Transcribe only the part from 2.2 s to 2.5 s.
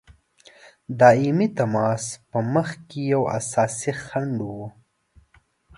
په